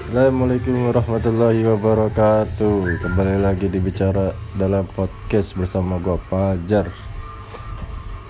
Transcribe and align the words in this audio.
Assalamualaikum 0.00 0.88
warahmatullahi 0.88 1.60
wabarakatuh 1.60 3.04
Kembali 3.04 3.36
lagi 3.36 3.68
di 3.68 3.76
Bicara 3.76 4.32
dalam 4.56 4.88
podcast 4.96 5.52
bersama 5.52 6.00
gua 6.00 6.16
Fajar 6.32 6.88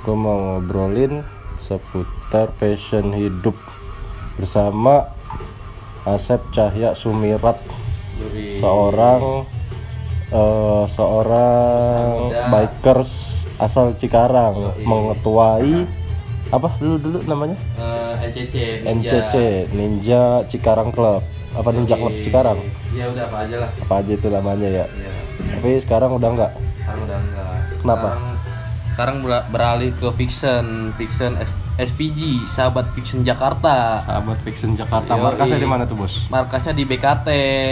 Gua 0.02 0.18
mau 0.18 0.34
ngobrolin 0.34 1.22
seputar 1.62 2.50
passion 2.58 3.14
hidup 3.14 3.54
Bersama 4.34 5.14
Asep 6.10 6.42
Cahya 6.50 6.90
Sumirat 6.90 7.62
Seorang 8.58 9.46
eh, 10.26 10.84
Seorang 10.90 12.34
bikers 12.50 13.46
asal 13.62 13.94
Cikarang. 13.94 14.74
Mengetuai 14.82 15.86
Apa 16.50 16.74
dulu 16.82 16.98
dulu 16.98 17.18
namanya? 17.30 17.54
Eh, 17.78 18.26
NCC 18.26 18.82
Ninja. 18.82 19.22
NCC 19.22 19.34
Ninja 19.70 20.22
Cikarang 20.50 20.90
Club 20.90 21.22
apa 21.50 21.68
Ninja 21.70 21.94
Club 21.94 22.12
Yoi. 22.12 22.22
Cikarang 22.22 22.58
ya 22.90 23.04
udah 23.06 23.24
apa 23.24 23.36
aja 23.42 23.56
lah. 23.58 23.70
Apa 23.80 23.94
aja 24.00 24.12
itu 24.12 24.26
namanya 24.26 24.68
ya? 24.68 24.86
Ya 24.88 25.12
tapi 25.50 25.76
sekarang 25.78 26.10
udah 26.12 26.28
enggak 26.30 26.52
sekarang 26.78 27.00
udah 27.02 27.18
enggak 27.18 27.54
Kenapa? 27.80 27.98
sekarang, 28.04 28.24
sekarang 28.92 29.16
ber- 29.20 29.46
beralih 29.48 29.90
ke 29.92 30.08
fiction. 30.14 30.64
Fiction 30.94 31.32
S- 31.36 31.58
SPG 31.80 32.44
sahabat 32.46 32.92
fiction 32.92 33.24
Jakarta. 33.24 34.04
Sahabat 34.04 34.36
fiction 34.42 34.74
Jakarta. 34.74 35.10
Yoi. 35.10 35.24
markasnya 35.24 35.58
di 35.58 35.66
mana 35.66 35.82
tuh 35.84 35.96
bos? 35.96 36.28
Markasnya 36.28 36.70
di 36.70 36.84
BKT 36.84 37.28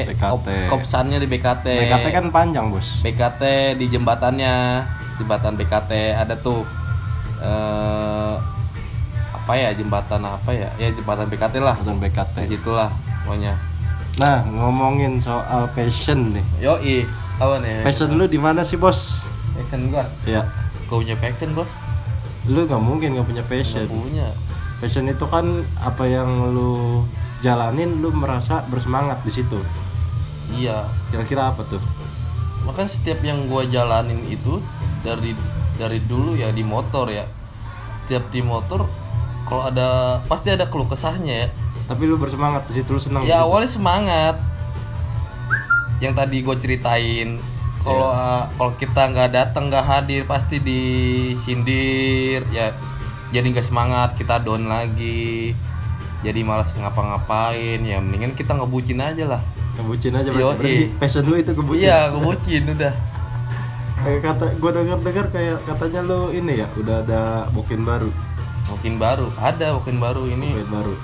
BKT. 0.08 0.19
Kop- 0.19 0.48
kopsannya 0.70 1.19
di 1.19 1.28
BKT 1.28 1.66
BKT 1.69 2.06
kan 2.10 2.24
panjang 2.30 2.66
bos. 2.69 2.88
BKT 3.00 3.42
di 3.74 3.86
jembatannya. 3.86 4.55
Jembatan 5.19 5.55
BKT 5.55 5.92
ada 6.14 6.34
tuh 6.34 6.62
eh 7.38 8.34
apa 9.30 9.52
ya? 9.55 9.70
Jembatan 9.72 10.20
apa 10.20 10.50
ya? 10.50 10.69
Ya 10.77 10.88
jembatan 10.88 11.27
BKT 11.27 11.55
lah. 11.58 11.77
Bukan 11.77 12.00
BKT 12.00 12.36
gitulah 12.48 12.91
pokoknya 13.20 13.60
nah 14.18 14.42
ngomongin 14.45 15.22
soal 15.22 15.70
passion 15.72 16.34
nih 16.34 16.44
Yoi, 16.61 16.97
apa 17.38 17.62
nih? 17.62 17.86
passion 17.86 18.11
lu 18.12 18.27
di 18.27 18.36
mana 18.36 18.62
sih 18.62 18.74
bos 18.74 19.22
Passion 19.55 19.91
gua. 19.91 20.06
ya 20.22 20.47
Gua 20.86 21.02
punya 21.02 21.14
passion, 21.14 21.50
Bos. 21.52 21.70
lu 22.46 22.64
nggak 22.64 22.80
mungkin 22.80 23.14
nggak 23.14 23.27
punya 23.27 23.44
passion 23.44 23.86
punya. 23.86 24.30
passion 24.78 25.05
itu 25.05 25.22
kan 25.24 25.44
apa 25.77 26.05
yang 26.05 26.27
lu 26.48 27.05
jalanin 27.39 27.98
lu 27.98 28.11
merasa 28.11 28.66
bersemangat 28.66 29.22
di 29.22 29.30
situ 29.33 29.58
Iya. 30.48 30.89
kira-kira 31.12 31.52
apa 31.52 31.61
tuh 31.64 31.83
Makan 32.64 32.84
setiap 32.84 33.20
yang 33.20 33.46
gua 33.46 33.64
jalanin 33.64 34.24
itu 34.27 34.58
dari 35.00 35.33
dari 35.77 36.02
dulu 36.02 36.34
ya 36.34 36.50
di 36.50 36.61
motor 36.61 37.08
ya. 37.08 37.24
Setiap 38.05 38.28
di 38.28 38.42
motor 38.42 38.84
kalau 39.44 39.64
ada 39.64 40.20
pasti 40.27 40.50
ada 40.50 40.69
keluh 40.69 40.84
kesahnya 40.84 41.34
ya. 41.34 41.48
Tapi 41.89 42.05
lu 42.05 42.20
bersemangat 42.20 42.69
di 42.69 42.72
situ 42.78 42.92
lu 42.92 43.00
senang 43.00 43.25
Ya 43.25 43.41
awalnya 43.41 43.72
semangat. 43.72 44.36
Yang 46.05 46.14
tadi 46.20 46.36
gue 46.45 46.56
ceritain 46.61 47.28
kalau 47.80 48.12
uh, 48.12 48.45
kalau 48.61 48.72
kita 48.77 49.08
nggak 49.08 49.30
datang 49.33 49.72
nggak 49.72 49.86
hadir 49.89 50.22
pasti 50.28 50.61
disindir. 50.61 52.45
Ya 52.53 52.77
jadi 53.33 53.48
nggak 53.48 53.67
semangat 53.67 54.20
kita 54.20 54.36
down 54.45 54.69
lagi. 54.69 55.56
Jadi 56.20 56.41
malas 56.45 56.69
ngapa-ngapain. 56.77 57.80
Ya 57.80 58.05
mendingan 58.05 58.36
kita 58.36 58.52
ngebucin 58.52 59.00
aja 59.00 59.25
lah. 59.25 59.42
Ngebucin 59.80 60.12
aja 60.12 60.28
Yoi. 60.28 60.36
berarti 60.36 60.75
passion 61.00 61.25
lu 61.25 61.41
itu 61.41 61.56
ngebucin. 61.56 61.89
Iya 61.89 61.98
ngebucin 62.12 62.62
udah. 62.77 62.95
Kayak 64.05 64.20
kata 64.23 64.45
gua 64.62 64.70
dengar 64.70 64.98
dengar 65.02 65.27
kayak 65.34 65.58
katanya 65.67 66.00
lu 66.06 66.30
ini 66.30 66.62
ya 66.62 66.69
udah 66.78 67.02
ada 67.02 67.23
bokin 67.50 67.83
baru. 67.83 68.12
Mungkin 68.69 69.00
baru 69.00 69.33
ada 69.41 69.75
mungkin 69.75 69.97
baru 69.98 70.23
ini. 70.28 70.52
Bokin 70.52 70.70
baru 70.70 70.95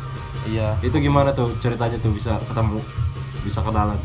iya. 0.48 0.76
Itu 0.82 0.98
gimana 0.98 1.32
tuh 1.32 1.54
ceritanya 1.58 1.98
tuh 1.98 2.12
bisa 2.14 2.38
ketemu 2.44 2.80
bisa 3.44 3.60
kenalan? 3.60 4.00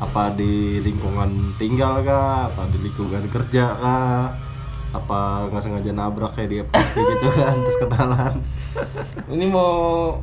Apa 0.00 0.32
di 0.32 0.80
lingkungan 0.80 1.54
tinggal 1.60 2.00
kah? 2.02 2.50
Apa 2.50 2.66
di 2.72 2.78
lingkungan 2.80 3.28
kerja 3.30 3.64
kah? 3.76 4.24
Apa 4.90 5.46
nggak 5.48 5.62
sengaja 5.62 5.92
nabrak 5.94 6.34
kayak 6.34 6.48
dia 6.50 6.62
gitu 7.14 7.28
kan 7.30 7.54
terus 7.54 7.78
kenalan? 7.78 8.34
Ini 9.34 9.44
mau 9.46 10.18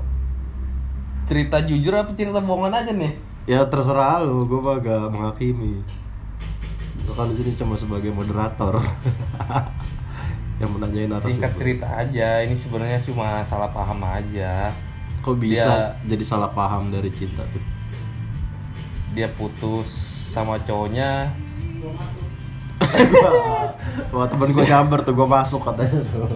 cerita 1.27 1.59
jujur 1.63 1.91
apa 1.91 2.15
cerita 2.15 2.39
bohongan 2.39 2.73
aja 2.73 2.91
nih? 2.91 3.13
Ya 3.47 3.63
terserah 3.63 4.23
lu 4.23 4.43
gue 4.43 4.59
mah 4.59 4.79
gak 4.83 5.07
menghakimi. 5.07 5.79
Gue 7.07 7.15
kan 7.15 7.31
di 7.31 7.35
sini 7.39 7.55
cuma 7.55 7.79
sebagai 7.79 8.11
moderator 8.11 8.83
yang 10.57 10.73
menanyain 10.73 11.13
atas 11.13 11.29
singkat 11.29 11.53
cerita 11.53 11.85
aja 11.85 12.41
ini 12.41 12.57
sebenarnya 12.57 12.97
cuma 13.01 13.45
salah 13.45 13.69
paham 13.69 14.01
aja. 14.01 14.73
Kok 15.21 15.37
bisa 15.37 15.93
jadi 16.09 16.23
salah 16.25 16.49
paham 16.49 16.89
dari 16.89 17.13
cinta 17.13 17.45
tuh? 17.53 17.61
Dia 19.13 19.29
putus 19.29 19.89
sama 20.33 20.57
cowoknya. 20.61 21.29
Wah 24.13 24.27
temen 24.29 24.53
gue 24.53 24.65
nyamber 24.65 25.01
tuh 25.01 25.13
gue 25.13 25.27
masuk 25.29 25.61
katanya 25.65 26.01
tuh. 26.09 26.29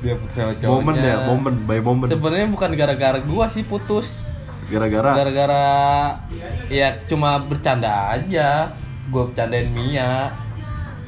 dia 0.00 0.14
putus 0.16 0.34
sama 0.36 0.52
cowoknya. 0.56 0.72
Momen 0.72 0.94
ya, 0.96 1.16
momen 1.28 1.54
by 1.68 1.80
momen. 1.84 2.08
sebenarnya 2.08 2.48
bukan 2.48 2.70
gara-gara 2.72 3.18
gua 3.20 3.46
sih 3.52 3.62
putus. 3.68 4.16
Gara-gara? 4.72 5.12
Gara-gara 5.12 5.64
ya 6.72 7.04
cuma 7.04 7.36
bercanda 7.36 8.16
aja. 8.16 8.72
Gua 9.12 9.28
bercandain 9.28 9.68
Mia 9.68 10.32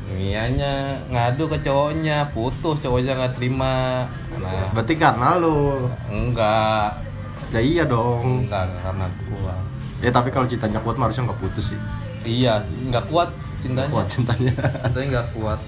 Mianya 0.07 0.75
ngadu 1.09 1.49
ke 1.49 1.59
cowoknya 1.59 2.29
putus 2.31 2.77
cowoknya 2.79 3.13
nggak 3.15 3.35
terima 3.35 4.05
nah 4.35 4.69
berarti 4.71 4.95
karena 4.95 5.37
lu. 5.37 5.89
enggak 6.07 7.01
Ya 7.49 7.61
iya 7.61 7.85
dong. 7.85 8.45
enggak 8.45 8.67
karena 8.79 9.07
gua 9.25 9.55
Ya 9.99 10.11
tapi 10.11 10.29
kalau 10.29 10.45
cintanya 10.45 10.77
kuat 10.79 10.99
harusnya 10.99 11.25
nggak 11.25 11.41
putus 11.41 11.73
sih. 11.73 11.79
iya 12.23 12.61
nggak 12.85 13.09
kuat 13.09 13.33
cintanya 13.59 13.89
Kuat 13.89 14.07
cintanya. 14.07 14.53
cintanya 14.83 15.07
nggak 15.15 15.29
kuat 15.33 15.61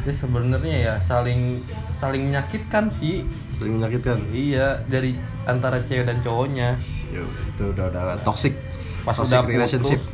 ya 0.00 0.12
sebenarnya 0.12 0.76
ya 0.80 0.94
saling 0.96 1.60
saling 1.82 2.28
menyakitkan 2.28 2.88
sih 2.88 3.24
Sering 3.52 3.76
menyakitkan. 3.76 4.16
iya 4.30 4.80
dari 4.84 5.16
antara 5.44 5.80
cewek 5.80 6.04
dan 6.04 6.20
cowoknya 6.20 6.76
Yo, 7.10 7.24
itu 7.24 7.62
udah 7.68 7.90
udah 7.90 8.16
toxic. 8.22 8.54
pas 9.02 9.12
toxic 9.14 9.34
udah 9.34 9.42
relationship. 9.44 9.98
putus 9.98 10.04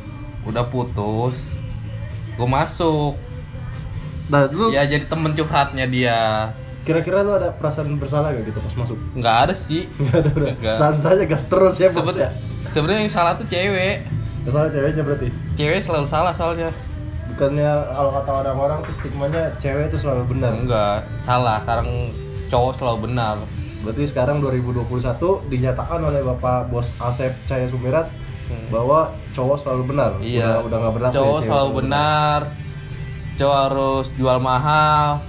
udah 0.43 0.65
putus 0.65 1.35
gue 2.33 2.47
masuk 2.47 3.15
Nah, 4.27 4.43
lu 4.45 4.69
ya 4.69 4.83
jadi 4.83 5.03
temen 5.03 5.31
curhatnya 5.31 5.85
dia 5.85 6.19
kira-kira 6.83 7.19
lu 7.19 7.31
ada 7.33 7.51
perasaan 7.51 7.95
bersalah 7.95 8.31
gak 8.31 8.43
gitu 8.45 8.59
pas 8.59 8.73
masuk? 8.77 8.95
nggak 9.13 9.35
ada 9.41 9.53
sih 9.53 9.91
Enggak 9.93 10.17
ada 10.17 10.29
udah. 10.33 10.47
Nggak. 10.53 10.75
Sans 10.77 10.97
saja 10.97 11.23
gas 11.23 11.43
terus 11.45 11.75
ya 11.75 11.87
bos 11.89 11.99
Seben- 12.05 12.15
ya. 12.17 12.29
sebenarnya 12.69 13.01
yang 13.01 13.11
salah 13.11 13.33
tuh 13.33 13.43
cewek 13.45 13.95
Salah 14.45 14.67
ceweknya 14.67 15.01
berarti. 15.01 15.27
cewek 15.53 15.79
selalu 15.81 16.05
salah 16.05 16.31
soalnya 16.31 16.71
Bukannya 17.27 17.67
kalau 17.89 18.11
kata 18.13 18.31
orang-orang 18.37 18.79
tuh 18.81 18.93
stigmanya 18.95 19.51
cewek 19.57 19.83
itu 19.87 19.97
selalu 19.97 20.23
benar. 20.29 20.51
enggak 20.53 20.95
salah 21.21 21.59
sekarang 21.59 21.87
cowok 22.47 22.71
selalu 22.73 22.97
benar 23.05 23.35
Berarti 23.77 24.03
sekarang 24.05 24.39
2021 24.39 24.87
dinyatakan 25.45 25.99
oleh 26.01 26.19
Bapak 26.25 26.67
Bos 26.67 26.87
Asep 26.97 27.35
Cahaya 27.45 27.67
Sumirat 27.67 28.07
Hmm. 28.47 28.71
bahwa 28.71 28.99
cowok 29.33 29.59
selalu 29.59 29.91
benar. 29.91 30.11
iya 30.19 30.55
Udah, 30.57 30.63
udah 30.63 30.77
gak 30.79 30.93
berlaku 30.93 31.11
ya 31.11 31.17
cowok 31.17 31.35
cewek 31.35 31.45
selalu 31.45 31.71
benar 31.77 32.39
cowok 33.37 33.57
harus 33.63 34.05
jual 34.13 34.37
mahal 34.37 35.21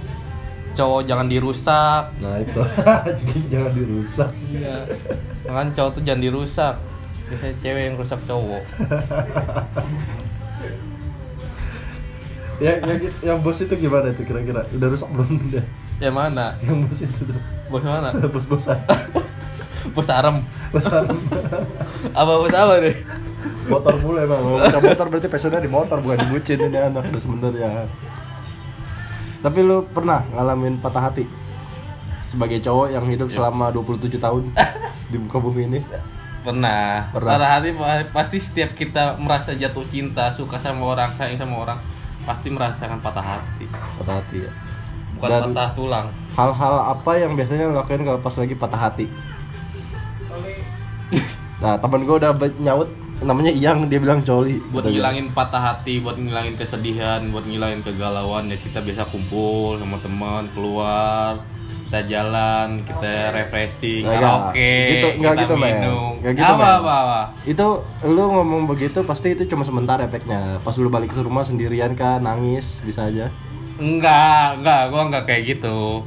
cowok 0.71 1.01
jangan 1.03 1.27
dirusak 1.27 2.03
Nah 2.17 2.35
itu 2.37 2.61
jangan 3.47 3.71
dirusak. 3.71 4.29
iya 4.49 4.85
kan 5.45 5.69
cowok 5.71 5.91
tuh 5.91 6.01
jangan 6.01 6.21
dirusak 6.21 6.75
biasanya 7.25 7.55
cewek 7.59 7.83
yang 7.83 7.95
rusak 7.95 8.19
cowok 8.25 8.63
Ya, 12.59 12.75
yang, 12.83 12.99
yang 13.23 13.37
bos 13.39 13.55
itu 13.55 13.71
gimana 13.71 14.11
tuh 14.11 14.27
kira-kira? 14.27 14.67
Udah 14.69 14.87
rusak 14.91 15.07
belum 15.09 15.47
dia? 15.47 15.63
yang 15.99 16.11
mana 16.11 16.59
Yang 16.59 16.77
bos 16.83 16.99
itu 16.99 17.19
tuh. 17.23 17.39
bos 17.67 17.83
mana 17.83 18.09
Bos-bosan. 18.35 18.79
bos 19.95 20.09
arem 20.11 20.43
Bos 20.69 20.83
Arem. 20.85 21.15
apa 22.11 22.33
bos 22.35 22.51
apa 22.51 22.73
nih 22.83 22.95
motor 23.69 23.93
mulai 23.99 24.25
bang. 24.25 24.41
Mau 24.41 24.57
punya 24.59 24.79
motor 24.83 25.05
berarti 25.07 25.27
passionnya 25.27 25.59
di 25.59 25.69
motor 25.69 25.97
bukan 25.97 26.17
di 26.17 26.27
bucin 26.27 26.59
ini 26.59 26.77
anak 26.77 27.05
udah 27.05 27.21
sebenarnya. 27.21 27.69
Tapi 29.39 29.59
lu 29.61 29.85
pernah 29.85 30.25
ngalamin 30.29 30.77
patah 30.77 31.03
hati? 31.05 31.23
Sebagai 32.27 32.59
cowok 32.59 32.87
yang 32.89 33.05
hidup 33.05 33.29
selama 33.29 33.71
27 33.71 34.17
tahun 34.17 34.43
di 35.07 35.17
muka 35.17 35.37
bumi 35.37 35.61
ini. 35.67 35.79
pernah 36.39 37.11
Pernah. 37.11 37.31
patah 37.31 37.49
hati 37.51 37.69
pa- 37.71 38.09
pasti 38.13 38.37
setiap 38.39 38.71
kita 38.71 39.03
merasa 39.17 39.51
jatuh 39.51 39.83
cinta 39.85 40.31
suka 40.31 40.55
sama 40.55 40.87
orang 40.87 41.11
sayang 41.13 41.35
sama 41.37 41.55
orang 41.59 41.79
pasti 42.21 42.47
merasakan 42.47 42.95
patah 42.99 43.19
hati 43.21 43.67
Patah 43.67 44.15
hati 44.17 44.37
ya. 44.39 44.51
bukan 45.13 45.29
Dan- 45.29 45.43
patah 45.51 45.69
tulang 45.75 46.07
Hal-hal 46.31 46.75
apa 46.95 47.11
yang 47.17 47.35
biasanya 47.35 47.67
lo 47.67 47.75
lakuin 47.75 48.01
kalau 48.01 48.19
pas 48.19 48.31
lagi 48.33 48.55
patah 48.55 48.79
hati? 48.81 49.11
Nah, 51.59 51.75
temen 51.75 52.01
gue 52.01 52.15
udah 52.15 52.31
nyaut 52.57 52.87
namanya 53.21 53.51
Iyang 53.51 53.85
dia 53.85 53.99
bilang 53.99 54.21
coli. 54.21 54.63
buat 54.65 54.83
gue. 54.83 54.91
ngilangin 54.91 55.29
patah 55.29 55.59
hati 55.59 55.99
buat 55.99 56.15
ngilangin 56.15 56.55
kesedihan 56.55 57.19
buat 57.29 57.43
ngilangin 57.43 57.81
kegalauan 57.81 58.47
ya 58.47 58.55
kita 58.55 58.79
biasa 58.79 59.07
kumpul 59.07 59.75
sama 59.75 59.99
teman 59.99 60.47
keluar 60.49 61.43
kita 61.85 62.05
jalan 62.05 62.67
kita 62.81 63.13
refreshing 63.33 64.05
Nggak, 64.05 64.13
karaoke 64.15 64.75
gitu, 64.89 65.07
nggak 65.17 65.33
kita 65.33 65.43
gitu, 65.43 65.55
men. 65.55 65.67
minum 65.75 66.11
Nggak 66.17 66.33
gitu, 66.37 66.47
apa, 66.47 66.61
men. 66.61 66.77
apa 66.77 66.93
apa 66.95 67.19
Itu 67.43 67.67
lu 68.05 68.23
ngomong 68.29 68.61
begitu 68.65 68.99
pasti 69.01 69.27
itu 69.29 69.43
cuma 69.45 69.63
sebentar 69.63 69.97
efeknya. 69.99 70.39
Pas 70.59 70.75
lu 70.75 70.87
balik 70.87 71.11
ke 71.11 71.19
rumah 71.19 71.41
sendirian 71.41 71.91
kan 71.93 72.21
nangis 72.21 72.79
bisa 72.79 73.05
aja. 73.05 73.27
enggak 73.75 74.59
enggak 74.59 74.81
gua 74.87 75.01
enggak 75.03 75.23
kayak 75.25 75.43
gitu 75.49 76.03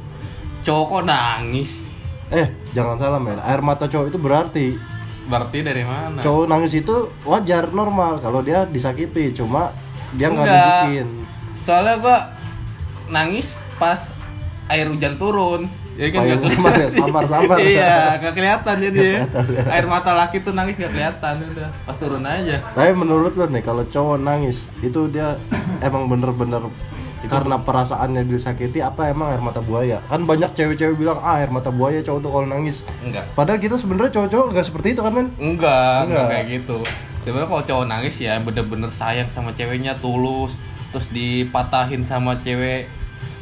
cowok 0.61 0.85
kok 0.89 1.03
nangis 1.05 1.85
Eh, 2.29 2.45
jangan 2.71 2.95
salah 2.95 3.19
men. 3.19 3.37
Air 3.37 3.61
mata 3.61 3.85
cowok 3.85 4.07
itu 4.07 4.17
berarti 4.17 4.67
berarti 5.27 5.59
dari 5.63 5.83
mana? 5.87 6.19
Cowok 6.19 6.45
nangis 6.49 6.73
itu 6.75 7.11
wajar 7.23 7.71
normal. 7.71 8.19
Kalau 8.19 8.43
dia 8.43 8.67
disakiti 8.67 9.31
cuma 9.35 9.71
dia 10.15 10.29
nggak 10.29 10.45
Enggak. 10.45 10.61
nunjukin. 10.61 11.07
Soalnya 11.59 11.95
gua 11.99 12.17
nangis 13.09 13.55
pas 13.79 14.11
air 14.67 14.87
hujan 14.87 15.15
turun. 15.15 15.67
Jadi 15.93 16.09
kan 16.09 16.25
lu 16.25 16.57
mah 16.57 16.73
ya, 16.73 16.89
sabar-sabar. 16.89 17.57
iya 17.61 18.17
nggak 18.17 18.33
kelihatan 18.33 18.75
jadi. 18.81 19.07
Kelihatan, 19.29 19.43
ya. 19.53 19.63
air 19.77 19.85
mata 19.85 20.11
laki 20.17 20.41
tuh 20.41 20.49
nangis 20.49 20.73
nggak 20.73 20.89
kelihatan 20.89 21.33
udah. 21.53 21.69
Pas 21.85 21.95
turun 22.01 22.25
aja. 22.25 22.65
Tapi 22.73 22.91
menurut 22.97 23.37
lo 23.37 23.45
nih 23.45 23.61
kalau 23.61 23.85
cowok 23.85 24.17
nangis 24.17 24.65
itu 24.81 25.05
dia 25.13 25.37
emang 25.85 26.09
bener-bener 26.09 26.65
karena 27.33 27.55
perasaannya 27.57 28.21
disakiti 28.25 28.79
apa 28.79 29.09
emang 29.09 29.33
air 29.33 29.41
mata 29.41 29.59
buaya? 29.59 29.97
Kan 30.05 30.23
banyak 30.23 30.53
cewek-cewek 30.53 30.95
bilang 30.95 31.17
ah 31.19 31.41
air 31.41 31.49
mata 31.49 31.73
buaya 31.73 31.99
cowok 31.99 32.19
tuh 32.21 32.31
kalau 32.31 32.47
nangis. 32.47 32.85
Enggak. 33.01 33.25
Padahal 33.33 33.57
kita 33.57 33.75
sebenarnya 33.75 34.11
cowok-cowok 34.13 34.45
nggak 34.53 34.65
seperti 34.65 34.87
itu 34.93 35.01
kan 35.01 35.11
men 35.11 35.27
enggak 35.35 35.41
enggak 35.41 35.97
Enggak. 36.05 36.27
kayak 36.29 36.45
gitu. 36.61 36.77
Sebenarnya 37.23 37.49
kalau 37.49 37.63
cowok 37.65 37.85
nangis 37.87 38.15
ya 38.19 38.33
bener-bener 38.37 38.91
sayang 38.91 39.29
sama 39.33 39.49
ceweknya 39.51 39.97
tulus 39.97 40.59
terus 40.93 41.09
dipatahin 41.09 42.05
sama 42.05 42.37
cewek 42.45 42.85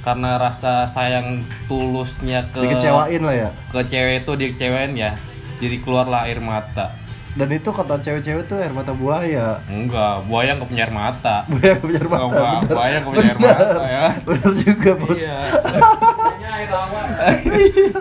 karena 0.01 0.39
rasa 0.39 0.87
sayang 0.87 1.43
tulusnya 1.69 2.47
ke 2.55 2.63
dikecewain 2.63 3.21
lah 3.21 3.35
ya. 3.35 3.49
ke 3.69 3.79
cewek 3.85 4.23
itu 4.23 4.31
dikecewain 4.33 4.95
ya 4.95 5.13
jadi 5.61 5.77
keluarlah 5.83 6.25
air 6.25 6.39
mata 6.41 6.95
dan 7.31 7.47
itu 7.47 7.69
kata 7.71 8.03
cewek-cewek 8.03 8.43
tuh 8.43 8.59
air 8.59 8.73
mata 8.75 8.91
buaya. 8.91 9.63
Enggak 9.71 10.27
buaya 10.27 10.51
nggak 10.59 10.67
punya 10.67 10.83
air 10.83 10.93
mata. 10.93 11.35
Buaya 11.47 11.73
punya 11.79 11.97
air 11.99 12.09
mata 12.11 12.25
Enggak, 12.27 12.51
bener. 12.59 12.75
buaya 12.75 12.95
nggak 12.99 13.11
punya 13.11 13.23
air 13.23 13.39
Bener. 13.39 13.55
mata 13.55 13.83
ya. 13.87 14.05
Bener 14.27 14.51
juga 14.59 14.91
bos. 14.99 15.21
Iya. 15.31 15.39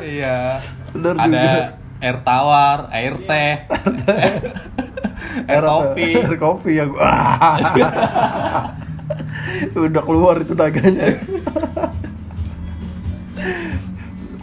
Iya. 0.03 0.39
Bener 0.93 1.15
ada 1.17 1.29
juga. 1.31 1.63
air 2.03 2.17
tawar 2.27 2.79
air 2.91 3.15
teh. 3.25 3.53
Air 5.47 5.63
kopi. 5.63 6.11
Air 6.19 6.35
kopi 6.43 6.71
yang 6.75 6.91
udah 9.79 10.03
keluar 10.03 10.43
itu 10.43 10.55
naganya 10.55 11.15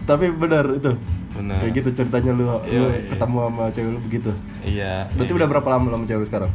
tapi 0.07 0.31
benar 0.31 0.65
itu 0.71 0.95
Benar. 1.37 1.57
kayak 1.61 1.73
gitu 1.77 1.89
ceritanya 2.01 2.31
lu, 2.33 2.43
lu 2.43 2.55
Iya, 2.65 2.81
iya. 2.97 3.09
ketemu 3.13 3.37
sama 3.45 3.63
cewek 3.69 3.89
lu 3.93 3.99
begitu? 4.01 4.31
Iya 4.65 4.93
berarti 5.13 5.31
iya. 5.31 5.37
udah 5.37 5.47
berapa 5.47 5.67
lama 5.69 5.85
lu 5.85 5.95
sama 6.01 6.05
cewek 6.09 6.21
lu 6.21 6.27
sekarang? 6.27 6.51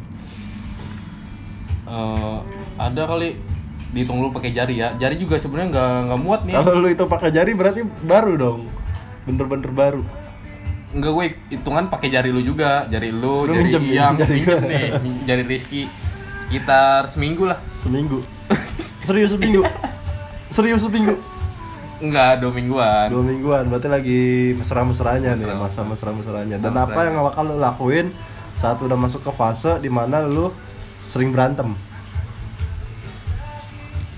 Eh, 1.87 2.37
ada 2.79 3.03
kali. 3.07 3.31
Dihitung 3.93 4.25
lu 4.25 4.33
pakai 4.33 4.51
jari 4.57 4.81
ya. 4.81 4.97
Jari 4.97 5.21
juga 5.21 5.37
sebenarnya 5.37 5.69
nggak 5.77 5.93
nggak 6.09 6.21
muat 6.25 6.41
nih. 6.49 6.55
Kalau 6.57 6.73
lu 6.81 6.89
itu 6.89 7.05
pakai 7.05 7.29
jari 7.29 7.53
berarti 7.53 7.81
baru 7.85 8.33
dong. 8.41 8.61
Bener-bener 9.29 9.71
baru. 9.71 10.03
Enggak 10.93 11.13
gue 11.13 11.27
hitungan 11.53 11.85
pakai 11.93 12.09
jari 12.09 12.33
lu 12.33 12.41
juga. 12.41 12.89
Jari 12.89 13.13
lu, 13.13 13.45
Lu 13.45 13.53
jari 13.53 13.69
minjem, 13.69 13.83
Iyam 13.93 14.15
jari 14.17 14.33
minjem 14.41 14.61
nih. 14.65 14.89
Jari 15.29 15.43
Rizky. 15.45 15.83
Sekitar 16.49 17.09
seminggu 17.13 17.49
lah. 17.49 17.61
Seminggu. 17.85 18.25
Serius 19.05 19.37
seminggu. 19.37 19.63
Serius 20.57 20.85
seminggu 20.85 21.17
enggak 22.03 22.43
dua 22.43 22.53
mingguan. 22.53 23.07
Dua 23.09 23.23
mingguan 23.23 23.65
berarti 23.71 23.89
lagi 23.89 24.23
mesra-mesranya 24.59 25.39
nih 25.39 25.47
masa 25.55 25.87
mesra-mesranya 25.87 26.59
dan 26.59 26.75
Mesra. 26.75 26.91
apa 26.91 27.01
yang 27.07 27.15
bakal 27.23 27.45
lu 27.47 27.57
lakuin 27.63 28.07
saat 28.59 28.83
udah 28.83 28.99
masuk 28.99 29.23
ke 29.23 29.33
fase 29.33 29.79
di 29.79 29.87
mana 29.87 30.27
lu 30.27 30.51
sering 31.07 31.31
berantem? 31.31 31.79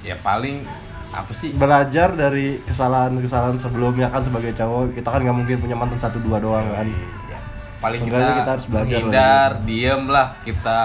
Ya 0.00 0.16
paling 0.24 0.64
apa 1.12 1.30
sih? 1.36 1.52
Belajar 1.52 2.16
dari 2.16 2.58
kesalahan-kesalahan 2.64 3.60
sebelumnya 3.60 4.08
kan 4.08 4.24
sebagai 4.24 4.56
cowok 4.56 4.96
kita 4.96 5.08
kan 5.12 5.20
nggak 5.22 5.36
mungkin 5.36 5.56
punya 5.60 5.76
mantan 5.76 6.00
satu 6.00 6.18
dua 6.18 6.40
doang 6.40 6.66
kan. 6.72 6.88
Ya, 7.28 7.38
paling 7.78 8.00
Seenggaknya 8.02 8.32
kita, 8.32 8.40
kita 8.40 8.50
harus 8.56 8.66
belajar 8.66 8.84
menghindar 8.88 9.50
diem 9.62 10.02
lah 10.08 10.28
kita 10.42 10.78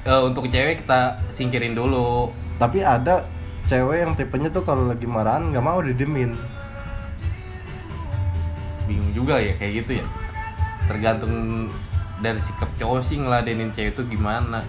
Eh, 0.00 0.22
untuk 0.24 0.48
cewek 0.48 0.80
kita 0.80 1.20
singkirin 1.28 1.76
dulu. 1.76 2.32
Tapi 2.56 2.80
ada 2.80 3.28
cewek 3.68 4.04
yang 4.04 4.12
tipenya 4.16 4.48
tuh 4.48 4.64
kalau 4.64 4.88
lagi 4.88 5.04
marahan 5.04 5.50
nggak 5.50 5.64
mau 5.64 5.82
didemin. 5.82 6.38
Bingung 8.88 9.12
juga 9.12 9.42
ya 9.42 9.56
kayak 9.58 9.72
gitu 9.84 10.00
ya. 10.00 10.06
Tergantung 10.88 11.68
dari 12.20 12.40
sikap 12.40 12.68
cowok 12.76 13.00
sih 13.04 13.16
ngeladenin 13.20 13.72
cewek 13.72 13.96
itu 13.96 14.02
gimana. 14.16 14.64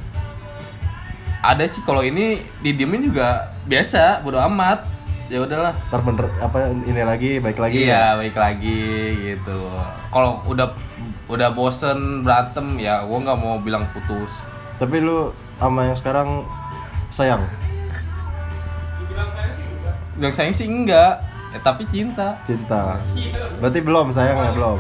Ada 1.42 1.66
sih 1.66 1.82
kalau 1.82 2.06
ini 2.06 2.46
didiemin 2.62 3.10
juga 3.10 3.58
biasa 3.66 4.22
bodo 4.22 4.38
amat. 4.46 4.86
Ya 5.32 5.42
udahlah. 5.42 5.74
Ntar 5.90 6.02
bener 6.04 6.28
apa 6.44 6.70
ini 6.70 7.02
lagi 7.02 7.40
baik 7.40 7.58
lagi. 7.58 7.88
Iya 7.88 8.20
baik 8.20 8.36
lagi 8.36 8.82
gitu. 9.32 9.58
Kalau 10.14 10.44
udah 10.46 10.76
udah 11.32 11.50
bosen 11.56 12.22
berantem 12.28 12.78
ya 12.78 13.02
gua 13.08 13.24
nggak 13.24 13.40
mau 13.40 13.58
bilang 13.58 13.88
putus. 13.96 14.30
Tapi 14.78 15.02
lu 15.02 15.34
sama 15.58 15.90
yang 15.90 15.98
sekarang 15.98 16.46
sayang 17.10 17.42
bilang 20.22 20.36
sayang 20.38 20.54
sih 20.54 20.70
enggak. 20.70 21.18
Ya, 21.52 21.60
tapi 21.66 21.84
cinta. 21.90 22.38
Cinta. 22.48 23.02
Berarti 23.60 23.80
belum 23.84 24.14
sayang 24.16 24.38
ya 24.40 24.52
belum. 24.56 24.80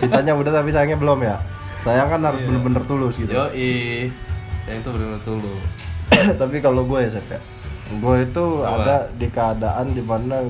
Cintanya 0.00 0.32
udah 0.34 0.50
tapi 0.50 0.72
sayangnya 0.74 0.98
belum 0.98 1.22
ya? 1.22 1.36
Sayang 1.84 2.10
kan 2.10 2.20
harus 2.24 2.42
bener-bener 2.42 2.82
tulus 2.88 3.14
gitu. 3.20 3.30
Yo 3.30 3.46
sayang 4.66 4.80
itu 4.82 4.88
benar-benar 4.90 5.22
tulus. 5.22 5.62
Tapi 6.40 6.56
kalau 6.58 6.82
gue 6.82 6.98
ya 7.06 7.10
Sep 7.14 7.28
ya. 7.30 7.38
Gue 8.02 8.26
itu 8.26 8.44
Apa? 8.66 8.82
ada 8.82 8.96
di 9.14 9.26
keadaan 9.30 9.94
di 9.94 10.02
mana 10.02 10.42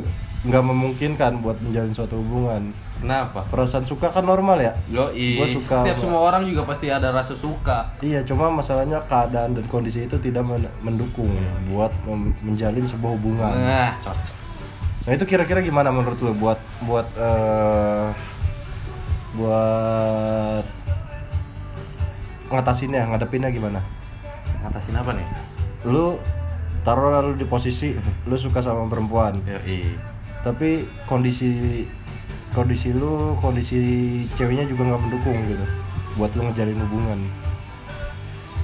nggak 0.47 0.65
memungkinkan 0.65 1.45
buat 1.45 1.61
menjalin 1.61 1.93
suatu 1.93 2.17
hubungan 2.17 2.73
kenapa? 2.97 3.45
Perasaan 3.47 3.85
suka 3.85 4.09
kan 4.09 4.23
normal 4.23 4.59
ya? 4.59 4.73
Yo 4.87 5.09
Gua 5.11 5.47
suka 5.47 5.81
setiap 5.81 5.97
sama- 5.97 6.03
semua 6.03 6.21
orang 6.25 6.43
juga 6.45 6.63
pasti 6.65 6.87
ada 6.89 7.11
rasa 7.11 7.33
suka. 7.33 7.93
Iya 8.01 8.23
cuma 8.23 8.49
masalahnya 8.49 9.03
keadaan 9.05 9.53
dan 9.53 9.65
kondisi 9.67 10.03
itu 10.03 10.17
tidak 10.17 10.43
men- 10.43 10.73
mendukung 10.81 11.29
buat 11.67 11.93
menjalin 12.41 12.85
sebuah 12.85 13.13
hubungan. 13.13 13.53
Nah 13.53 13.93
cocok. 13.99 14.35
Nah 15.07 15.13
itu 15.13 15.25
kira-kira 15.25 15.61
gimana 15.61 15.89
menurut 15.89 16.19
lo 16.19 16.33
buat 16.33 16.59
buat 16.83 17.07
eh, 17.15 18.07
buat 19.35 20.65
ngatasinnya 22.49 23.07
ngadepinnya 23.07 23.51
gimana? 23.51 23.83
Ngatasin 24.61 24.95
apa 24.95 25.11
nih? 25.13 25.27
Lu 25.85 26.19
taruh 26.83 27.11
lalu 27.13 27.39
di 27.39 27.47
posisi 27.47 27.95
lu 28.25 28.37
suka 28.37 28.59
sama 28.61 28.87
perempuan. 28.87 29.39
Yo 29.45 29.59
tapi 30.43 30.87
kondisi 31.05 31.83
kondisi 32.57 32.89
lu 32.97 33.37
kondisi 33.37 33.79
ceweknya 34.33 34.65
juga 34.65 34.89
nggak 34.89 35.03
mendukung 35.05 35.37
gitu 35.45 35.67
buat 36.17 36.33
lu 36.33 36.49
ngejalin 36.49 36.81
hubungan. 36.89 37.21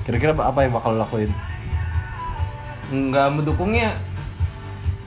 Kira-kira 0.08 0.32
apa 0.32 0.64
yang 0.64 0.72
bakal 0.72 0.96
lu 0.96 0.98
lakuin? 1.04 1.30
Nggak 2.88 3.28
mendukungnya 3.36 4.00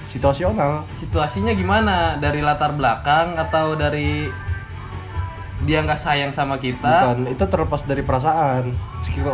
situasional. 0.05 0.85
Situasinya 0.85 1.57
gimana? 1.57 2.21
Dari 2.21 2.45
latar 2.45 2.77
belakang 2.77 3.33
atau 3.33 3.73
dari 3.73 4.29
dia 5.65 5.81
nggak 5.81 5.97
sayang 5.97 6.29
sama 6.29 6.61
kita? 6.61 7.09
Bukan 7.09 7.33
itu 7.33 7.43
terlepas 7.49 7.81
dari 7.89 8.05
perasaan. 8.05 8.77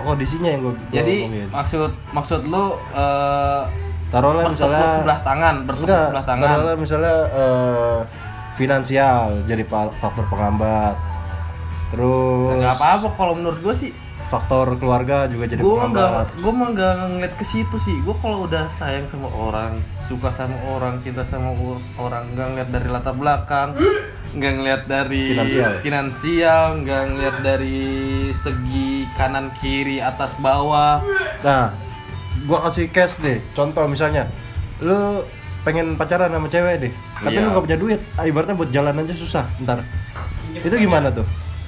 Kondisinya 0.07 0.47
yang 0.47 0.61
gue 0.63 0.73
jadi 0.95 1.17
maksud 1.51 1.91
maksud 2.15 2.47
lu 2.47 2.79
eh, 2.95 3.61
taruhlah 4.07 4.47
misalnya 4.47 4.99
sebelah 4.99 5.19
tangan 5.23 5.55
bertepuk 5.67 5.87
enggak 5.87 6.07
sebelah 6.07 6.25
tangan. 6.27 6.47
taruhlah 6.47 6.75
misalnya 6.79 7.15
eh, 7.31 7.97
finansial 8.61 9.41
jadi 9.49 9.65
faktor 9.97 10.25
penghambat 10.29 10.93
terus 11.89 12.61
nggak 12.61 12.77
apa-apa 12.77 13.07
kalau 13.17 13.33
menurut 13.33 13.59
gue 13.65 13.73
sih 13.73 13.91
faktor 14.29 14.79
keluarga 14.79 15.27
juga 15.27 15.49
jadi 15.49 15.59
gue 15.59 15.67
nggak 15.67 15.91
penghambat 15.91 16.27
gue 16.39 16.53
mah 16.53 16.67
nggak 16.71 16.93
ngeliat 17.17 17.33
ke 17.35 17.45
situ 17.49 17.75
sih 17.81 17.97
gue 18.05 18.15
kalau 18.21 18.45
udah 18.45 18.69
sayang 18.69 19.03
sama 19.09 19.27
orang 19.27 19.81
suka 20.05 20.29
sama 20.31 20.55
orang 20.69 21.01
cinta 21.01 21.25
sama 21.25 21.51
orang 21.99 22.29
nggak 22.37 22.47
ngeliat 22.53 22.69
dari 22.69 22.87
latar 22.87 23.17
belakang 23.17 23.75
nggak 24.31 24.53
ngeliat 24.55 24.83
dari 24.87 25.35
Finansial. 25.35 25.71
finansial 25.83 26.63
nggak 26.85 27.03
ngeliat 27.11 27.37
dari 27.43 27.91
segi 28.31 29.03
kanan 29.19 29.51
kiri 29.59 29.99
atas 29.99 30.39
bawah 30.39 31.03
Nah, 31.41 31.73
gua 32.45 32.69
kasih 32.69 32.89
case 32.93 33.17
deh. 33.21 33.37
Contoh 33.57 33.85
misalnya, 33.89 34.29
lu 34.77 35.25
pengen 35.61 35.93
pacaran 35.93 36.27
sama 36.27 36.47
cewek 36.47 36.75
deh, 36.79 36.91
tapi 37.15 37.33
Iya. 37.33 37.43
lu 37.43 37.49
gak 37.51 37.63
punya 37.63 37.77
duit. 37.77 37.99
Ah, 38.13 38.23
ibaratnya 38.23 38.53
buat 38.53 38.69
jalan 38.69 38.97
aja 38.97 39.13
susah. 39.13 39.45
Ntar, 39.59 39.85
itu 40.55 40.75
gimana 40.75 41.09
tuh? 41.09 41.25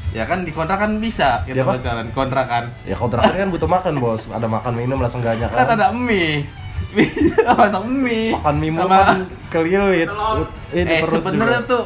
ya 0.10 0.24
kan 0.24 0.42
di 0.42 0.50
kontrakan 0.50 0.98
bisa 0.98 1.42
kita 1.42 1.58
Di 1.58 1.62
apa? 1.64 1.74
pacaran 1.74 2.06
kontrakan 2.10 2.64
Ya 2.84 2.94
kontrakan 2.94 3.34
kan 3.34 3.50
butuh 3.50 3.66
makan 3.66 3.98
bos. 3.98 4.30
Ada 4.30 4.46
makan 4.46 4.74
minum 4.76 5.02
lah 5.02 5.10
seenggaknya 5.10 5.50
kan 5.50 5.66
kan. 5.66 5.74
ada 5.74 5.90
mie 5.90 6.46
bisa 6.94 7.50
masak 7.50 7.82
mie 7.84 8.30
makan 8.32 8.56
mie 8.56 8.70
mulu 8.70 8.86
Sama- 8.86 9.02
kan 9.04 9.20
kelilit 9.50 10.10
ini 10.70 10.86
eh 10.88 11.02
sebenarnya 11.02 11.62
juga. 11.62 11.72
tuh 11.74 11.84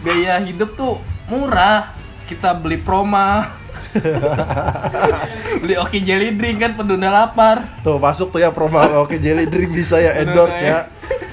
biaya 0.00 0.40
hidup 0.40 0.72
tuh 0.72 1.04
murah 1.28 1.92
kita 2.24 2.56
beli 2.56 2.80
proma 2.80 3.44
beli 5.60 5.74
oke 5.76 5.98
jelly 5.98 6.32
drink 6.32 6.58
kan 6.58 6.72
pendunda 6.74 7.08
lapar 7.08 7.76
tuh 7.82 7.96
masuk 7.98 8.32
tuh 8.32 8.40
ya 8.40 8.48
promo 8.48 8.80
oke 8.98 9.16
jelly 9.16 9.44
drink 9.44 9.68
bisa 9.70 9.98
ya 9.98 10.16
endorse 10.18 10.60
ya 10.60 10.88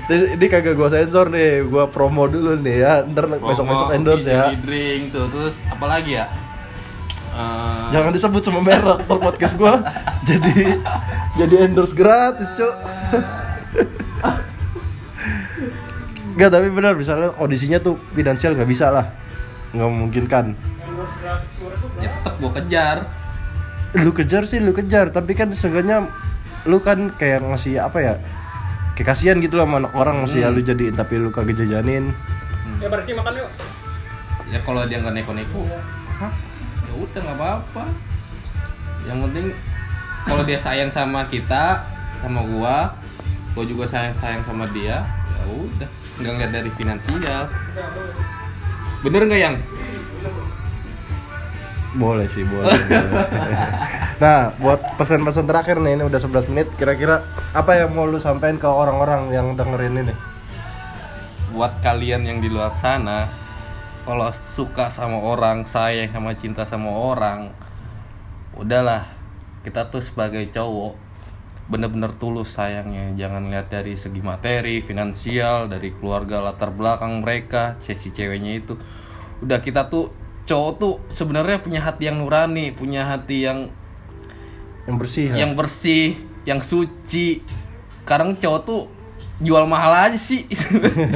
ini, 0.10 0.46
kagak 0.46 0.78
gua 0.78 0.90
sensor 0.94 1.34
nih 1.34 1.66
gua 1.66 1.90
promo 1.90 2.30
dulu 2.30 2.54
nih 2.62 2.86
ya. 2.86 2.94
Ntar 3.06 3.26
besok 3.42 3.66
besok 3.66 3.90
endorse 3.94 4.30
ya. 4.30 4.54
Jelly 4.54 4.62
drink 4.62 5.04
tuh 5.10 5.26
terus 5.34 5.56
apa 5.66 5.86
lagi 5.90 6.22
ya? 6.22 6.30
Eh, 7.36 7.86
jangan 7.92 8.12
disebut 8.16 8.42
sama 8.48 8.62
merek 8.64 9.04
ntar 9.04 9.18
podcast 9.20 9.60
gua 9.60 9.84
jadi 10.30 10.80
jadi 11.42 11.56
endorse 11.68 11.98
gratis 11.98 12.54
cok. 12.54 12.76
Enggak 16.36 16.50
tapi 16.54 16.68
benar 16.70 16.94
misalnya 16.94 17.34
kondisinya 17.34 17.82
tuh 17.82 17.98
finansial 18.14 18.54
nggak 18.54 18.70
bisa 18.70 18.94
lah. 18.94 19.10
Nggak 19.74 19.90
memungkinkan 19.90 20.46
ya 22.00 22.10
tetap 22.22 22.34
gua 22.38 22.52
kejar. 22.62 22.98
Lu 23.98 24.12
kejar 24.14 24.44
sih 24.46 24.62
lu 24.62 24.72
kejar. 24.72 25.10
Tapi 25.10 25.34
kan 25.34 25.50
seenggaknya 25.50 26.06
lu 26.70 26.78
kan 26.82 27.10
kayak 27.10 27.42
ngasih 27.42 27.82
apa 27.82 28.00
ya 28.02 28.14
kayak 28.96 29.12
kasihan 29.12 29.38
gitu 29.44 29.60
lah 29.60 29.68
sama 29.68 29.84
anak 29.84 29.94
orang 29.94 30.24
masih 30.24 30.48
ya 30.48 30.48
lu 30.48 30.64
jadiin 30.64 30.96
tapi 30.96 31.20
lu 31.20 31.30
kagak 31.30 31.60
jajanin. 31.60 32.16
Ya 32.80 32.88
berarti 32.88 33.12
makan 33.12 33.34
yuk. 33.44 33.50
ya 34.46 34.60
kalau 34.64 34.88
dia 34.88 35.04
nggak 35.04 35.16
neko-neko. 35.20 35.68
Hah? 36.22 36.32
Ya 36.88 36.94
udah 36.96 37.20
nggak 37.20 37.38
apa-apa. 37.38 37.84
Yang 39.04 39.18
penting 39.28 39.48
kalau 40.24 40.44
dia 40.48 40.60
sayang 40.64 40.92
sama 40.96 41.28
kita 41.28 41.84
sama 42.24 42.42
gua 42.48 42.96
gua 43.52 43.64
juga 43.68 43.86
sayang 43.92 44.16
sayang 44.24 44.44
sama 44.48 44.64
dia 44.72 45.04
ya 45.04 45.44
udah. 45.52 45.90
Nggak 46.24 46.32
ngeliat 46.32 46.52
dari 46.56 46.72
finansial. 46.80 47.44
Bener 49.04 49.22
nggak 49.28 49.42
yang? 49.44 49.56
Boleh 51.96 52.28
sih 52.32 52.44
boleh, 52.48 52.76
boleh. 52.76 53.28
nah 54.16 54.56
buat 54.64 54.80
pesan-pesan 54.96 55.44
terakhir 55.44 55.78
nih 55.84 56.00
ini 56.00 56.04
udah 56.08 56.20
11 56.20 56.52
menit. 56.52 56.68
Kira-kira 56.80 57.26
apa 57.52 57.76
yang 57.76 57.92
mau 57.92 58.08
lu 58.08 58.20
sampaikan 58.20 58.56
ke 58.56 58.68
orang-orang 58.68 59.32
yang 59.32 59.56
dengerin 59.60 60.08
ini? 60.08 60.16
Buat 61.52 61.80
kalian 61.84 62.24
yang 62.24 62.40
di 62.40 62.48
luar 62.52 62.72
sana 62.76 63.28
kalau 64.08 64.30
suka 64.32 64.88
sama 64.88 65.20
orang 65.20 65.66
sayang 65.68 66.12
sama 66.16 66.32
cinta 66.36 66.64
sama 66.64 66.92
orang 66.92 67.52
udahlah. 68.56 69.04
Kita 69.66 69.90
tuh 69.90 70.00
sebagai 70.00 70.46
cowok 70.54 70.94
bener-bener 71.66 72.14
tulus 72.16 72.54
sayangnya. 72.54 73.18
Jangan 73.18 73.50
lihat 73.50 73.74
dari 73.74 73.98
segi 73.98 74.22
materi 74.22 74.80
finansial 74.80 75.66
dari 75.68 75.90
keluarga 75.90 76.40
latar 76.40 76.70
belakang 76.70 77.26
mereka 77.26 77.76
sesi 77.82 78.14
ceweknya 78.14 78.62
itu. 78.62 78.78
Udah 79.42 79.60
kita 79.60 79.90
tuh 79.90 80.26
cowok 80.46 80.72
tuh 80.78 80.94
sebenarnya 81.10 81.58
punya 81.60 81.82
hati 81.82 82.06
yang 82.08 82.22
nurani 82.22 82.70
punya 82.70 83.10
hati 83.10 83.50
yang 83.50 83.74
yang 84.86 84.96
bersih 84.98 85.24
ya? 85.30 85.36
yang 85.42 85.52
bersih 85.54 86.06
yang 86.46 86.60
suci. 86.62 87.42
Sekarang 88.06 88.38
cowok 88.38 88.62
tuh 88.62 88.82
jual 89.38 89.66
mahal 89.66 89.92
aja 90.08 90.16
sih. 90.16 90.46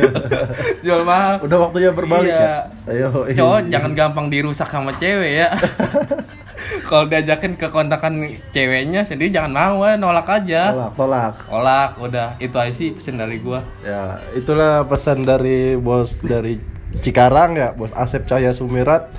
Jual 0.85 1.05
mahal. 1.05 1.39
Udah 1.39 1.69
waktunya 1.69 1.93
berbalik 1.93 2.33
Iya. 2.33 2.73
ya? 2.83 2.91
Ayo 2.91 3.07
cowok 3.31 3.59
jangan 3.69 3.91
gampang 3.95 4.27
dirusak 4.27 4.67
sama 4.67 4.91
cewek 4.91 5.45
ya. 5.45 5.49
Kalau 6.89 7.05
diajakin 7.05 7.55
ke 7.55 7.69
kontakan 7.69 8.33
ceweknya 8.51 9.05
sendiri 9.05 9.31
jangan 9.31 9.53
mau 9.53 9.85
ya. 9.85 9.95
Nolak 9.95 10.27
aja. 10.27 10.73
Tolak 10.73 10.93
tolak. 10.97 11.35
Tolak 11.45 11.91
udah. 12.01 12.29
Itu 12.41 12.57
aja 12.57 12.73
sih 12.73 12.91
pesan 12.91 13.21
dari 13.21 13.37
gua. 13.39 13.61
Ya, 13.85 14.17
itulah 14.33 14.83
pesan 14.83 15.23
dari 15.23 15.77
bos 15.77 16.17
dari 16.19 16.57
Cikarang 16.89 17.53
ya, 17.53 17.69
bos 17.71 17.93
Asep 17.93 18.25
Cahaya 18.25 18.49
Sumirat. 18.49 19.13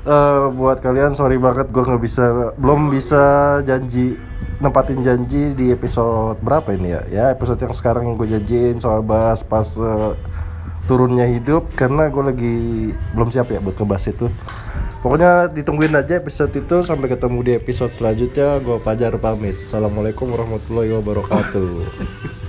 Eh, 0.00 0.44
buat 0.56 0.80
kalian 0.80 1.12
sorry 1.12 1.36
banget 1.36 1.68
gue 1.68 1.84
nggak 1.84 2.00
bisa 2.00 2.56
belum 2.56 2.88
bisa 2.88 3.20
janji 3.68 4.16
nempatin 4.56 5.04
janji 5.04 5.52
di 5.52 5.68
episode 5.76 6.40
berapa 6.40 6.72
ini 6.72 6.96
ya? 6.96 7.02
Ya 7.12 7.24
episode 7.36 7.60
yang 7.60 7.76
sekarang 7.76 8.16
gue 8.16 8.24
janjiin 8.24 8.80
soal 8.80 9.04
bahas 9.04 9.44
pas 9.44 9.68
eh, 9.76 10.16
turunnya 10.88 11.28
hidup 11.28 11.68
karena 11.76 12.08
gue 12.08 12.24
lagi 12.32 12.56
belum 13.12 13.28
siap 13.28 13.52
ya 13.52 13.60
buat 13.60 13.76
ngebahas 13.76 14.08
itu. 14.08 14.32
Pokoknya 15.04 15.52
ditungguin 15.52 15.92
aja 15.92 16.16
episode 16.16 16.52
itu 16.56 16.80
sampai 16.80 17.12
ketemu 17.12 17.38
di 17.44 17.52
episode 17.60 17.92
selanjutnya. 17.92 18.56
Gue 18.64 18.80
Fajar 18.80 19.12
pamit. 19.20 19.56
Assalamualaikum 19.68 20.32
warahmatullahi 20.32 20.96
wabarakatuh. 20.96 22.39